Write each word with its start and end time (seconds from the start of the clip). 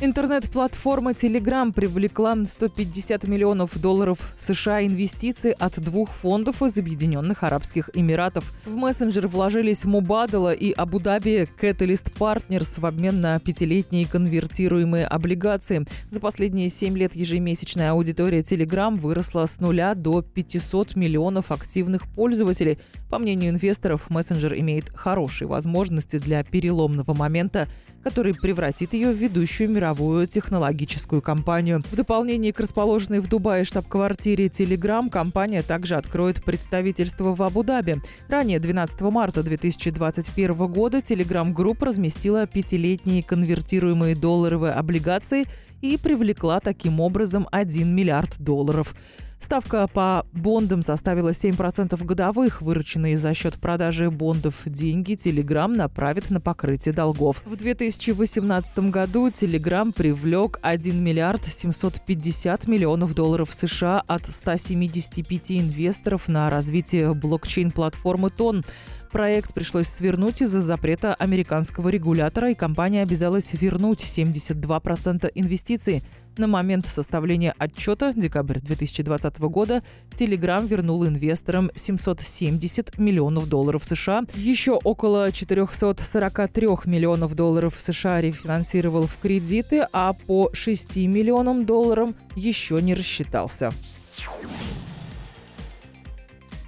Интернет-платформа 0.00 1.10
Telegram 1.10 1.72
привлекла 1.72 2.36
150 2.44 3.26
миллионов 3.26 3.76
долларов 3.80 4.32
США 4.38 4.86
инвестиций 4.86 5.50
от 5.50 5.80
двух 5.80 6.10
фондов 6.10 6.62
из 6.62 6.78
Объединенных 6.78 7.42
Арабских 7.42 7.90
Эмиратов. 7.94 8.52
В 8.64 8.76
мессенджер 8.76 9.26
вложились 9.26 9.84
Мубадала 9.84 10.52
и 10.52 10.70
Абу-Даби 10.70 11.48
Catalyst 11.60 12.12
Partners 12.16 12.80
в 12.80 12.86
обмен 12.86 13.20
на 13.20 13.40
пятилетние 13.40 14.06
конвертируемые 14.06 15.04
облигации. 15.04 15.84
За 16.10 16.20
последние 16.20 16.68
семь 16.68 16.96
лет 16.96 17.16
ежемесячная 17.16 17.90
аудитория 17.90 18.42
Telegram 18.42 18.96
выросла 18.96 19.46
с 19.46 19.58
нуля 19.58 19.96
до 19.96 20.22
500 20.22 20.94
миллионов 20.94 21.50
активных 21.50 22.06
пользователей. 22.06 22.78
По 23.10 23.18
мнению 23.18 23.50
инвесторов, 23.50 24.10
мессенджер 24.10 24.54
имеет 24.54 24.90
хорошие 24.90 25.48
возможности 25.48 26.20
для 26.20 26.44
переломного 26.44 27.14
момента, 27.14 27.66
который 28.02 28.34
превратит 28.34 28.94
ее 28.94 29.10
в 29.10 29.16
ведущую 29.16 29.70
мировую 29.70 30.26
технологическую 30.26 31.22
компанию. 31.22 31.82
В 31.90 31.96
дополнение 31.96 32.52
к 32.52 32.60
расположенной 32.60 33.20
в 33.20 33.28
Дубае 33.28 33.64
штаб-квартире 33.64 34.46
Telegram, 34.46 35.08
компания 35.10 35.62
также 35.62 35.96
откроет 35.96 36.42
представительство 36.44 37.34
в 37.34 37.42
Абу-Даби. 37.42 37.96
Ранее, 38.28 38.58
12 38.58 39.00
марта 39.02 39.42
2021 39.42 40.54
года, 40.66 40.98
Telegram 40.98 41.54
Group 41.54 41.84
разместила 41.84 42.46
пятилетние 42.46 43.22
конвертируемые 43.22 44.14
долларовые 44.14 44.72
облигации 44.72 45.44
и 45.80 45.96
привлекла 45.96 46.60
таким 46.60 47.00
образом 47.00 47.46
1 47.50 47.94
миллиард 47.94 48.38
долларов. 48.38 48.94
Ставка 49.38 49.86
по 49.86 50.26
бондам 50.32 50.82
составила 50.82 51.30
7% 51.30 52.04
годовых. 52.04 52.60
Вырученные 52.60 53.16
за 53.16 53.34
счет 53.34 53.54
продажи 53.54 54.10
бондов 54.10 54.62
деньги 54.66 55.12
Telegram 55.12 55.68
направит 55.68 56.30
на 56.30 56.40
покрытие 56.40 56.92
долгов. 56.92 57.42
В 57.46 57.54
2018 57.54 58.78
году 58.90 59.28
Telegram 59.28 59.92
привлек 59.92 60.58
1 60.62 61.02
миллиард 61.02 61.44
750 61.44 62.66
миллионов 62.66 63.14
долларов 63.14 63.54
США 63.54 64.02
от 64.06 64.26
175 64.26 65.52
инвесторов 65.52 66.28
на 66.28 66.50
развитие 66.50 67.14
блокчейн-платформы 67.14 68.30
ТОН. 68.30 68.64
Проект 69.12 69.54
пришлось 69.54 69.86
свернуть 69.86 70.42
из-за 70.42 70.60
запрета 70.60 71.14
американского 71.14 71.88
регулятора, 71.88 72.50
и 72.50 72.54
компания 72.54 73.02
обязалась 73.02 73.52
вернуть 73.54 74.04
72% 74.04 75.30
инвестиций. 75.34 76.02
На 76.38 76.46
момент 76.46 76.86
составления 76.86 77.52
отчета, 77.58 78.12
декабрь 78.14 78.60
2020 78.60 79.40
года, 79.40 79.82
Telegram 80.16 80.64
вернул 80.64 81.04
инвесторам 81.04 81.72
770 81.74 82.96
миллионов 82.96 83.48
долларов 83.48 83.84
США. 83.84 84.22
Еще 84.34 84.78
около 84.84 85.32
443 85.32 86.68
миллионов 86.84 87.34
долларов 87.34 87.74
США 87.76 88.20
рефинансировал 88.20 89.08
в 89.08 89.18
кредиты, 89.18 89.88
а 89.92 90.12
по 90.12 90.50
6 90.52 90.96
миллионам 91.08 91.66
долларов 91.66 92.10
еще 92.36 92.80
не 92.80 92.94
рассчитался. 92.94 93.72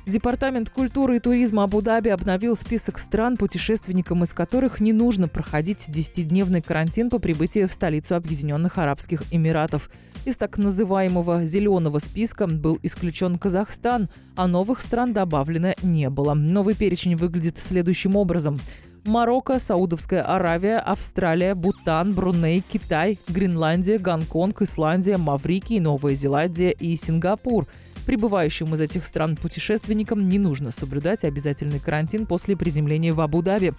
Департамент 0.07 0.71
культуры 0.71 1.17
и 1.17 1.21
туризма 1.21 1.65
Абу-Даби 1.65 2.09
обновил 2.09 2.57
список 2.57 2.99
стран, 2.99 3.37
путешественникам 3.37 4.23
из 4.23 4.33
которых 4.33 4.81
не 4.81 4.95
нужно 4.95 5.29
проходить 5.29 5.89
10-дневный 5.89 6.63
карантин 6.63 7.11
по 7.11 7.19
прибытии 7.19 7.67
в 7.67 7.73
столицу 7.73 8.17
Объединенных 8.17 8.79
Арабских 8.79 9.23
Эмиратов. 9.31 9.91
Из 10.25 10.37
так 10.37 10.57
называемого 10.57 11.45
«зеленого 11.45 11.99
списка» 11.99 12.47
был 12.47 12.79
исключен 12.83 13.39
Казахстан, 13.39 14.09
а 14.37 14.47
новых 14.47 14.81
стран 14.81 15.13
добавлено 15.13 15.75
не 15.83 16.09
было. 16.09 16.33
Новый 16.33 16.75
перечень 16.75 17.17
выглядит 17.17 17.59
следующим 17.59 18.17
образом. 18.17 18.59
Марокко, 19.05 19.59
Саудовская 19.59 20.23
Аравия, 20.23 20.79
Австралия, 20.79 21.55
Бутан, 21.55 22.15
Бруней, 22.15 22.63
Китай, 22.67 23.19
Гренландия, 23.29 23.99
Гонконг, 23.99 24.63
Исландия, 24.63 25.17
Маврикий, 25.19 25.79
Новая 25.79 26.15
Зеландия 26.15 26.71
и 26.71 26.97
Сингапур– 26.97 27.67
Прибывающим 28.11 28.75
из 28.75 28.81
этих 28.81 29.07
стран 29.07 29.37
путешественникам 29.37 30.29
не 30.29 30.41
нужно 30.41 30.73
соблюдать 30.73 31.23
обязательный 31.23 31.79
карантин 31.79 32.27
после 32.27 32.57
приземления 32.57 33.13
в 33.13 33.21
Абу-Даби. 33.21 33.73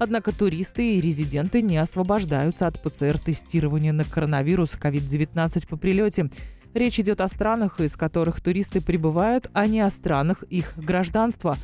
Однако 0.00 0.32
туристы 0.32 0.96
и 0.96 1.00
резиденты 1.00 1.62
не 1.62 1.76
освобождаются 1.76 2.66
от 2.66 2.82
ПЦР-тестирования 2.82 3.92
на 3.92 4.02
коронавирус 4.02 4.72
COVID-19 4.72 5.68
по 5.68 5.76
прилете. 5.76 6.30
Речь 6.74 6.98
идет 6.98 7.20
о 7.20 7.28
странах, 7.28 7.78
из 7.78 7.94
которых 7.94 8.40
туристы 8.40 8.80
прибывают, 8.80 9.50
а 9.52 9.68
не 9.68 9.80
о 9.82 9.90
странах 9.90 10.42
их 10.50 10.76
гражданства. 10.76 11.56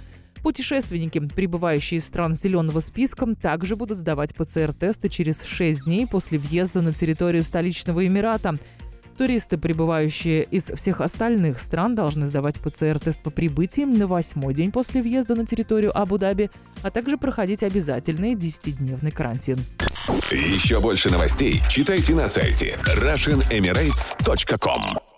Путешественники, 0.45 1.19
прибывающие 1.19 1.99
из 1.99 2.05
стран 2.05 2.37
зеленого 2.37 2.79
списка, 2.79 3.35
также 3.35 3.75
будут 3.75 3.99
сдавать 3.99 4.33
ПЦР-тесты 4.37 5.09
через 5.09 5.43
6 5.43 5.87
дней 5.87 6.07
после 6.07 6.39
въезда 6.39 6.83
на 6.83 6.93
территорию 6.93 7.43
столичного 7.43 8.07
Эмирата. 8.07 8.59
Туристы, 9.23 9.57
прибывающие 9.57 10.43
из 10.43 10.65
всех 10.65 11.01
остальных 11.01 11.61
стран, 11.61 11.95
должны 11.95 12.27
сдавать 12.27 12.59
ПЦР-тест 12.59 13.23
по 13.23 13.31
прибытии 13.31 13.83
на 13.83 14.09
восьмой 14.09 14.53
день 14.53 14.73
после 14.73 15.01
въезда 15.01 15.37
на 15.37 15.47
территорию 15.47 15.97
Абу-Даби, 15.97 16.51
а 16.83 16.91
также 16.91 17.17
проходить 17.17 17.63
обязательный 17.63 18.35
10-дневный 18.35 19.13
карантин. 19.13 19.61
Еще 20.33 20.81
больше 20.81 21.09
новостей 21.09 21.63
читайте 21.69 22.17
на 22.17 22.27
сайте 22.27 22.77
RussianEmirates.com 22.97 25.12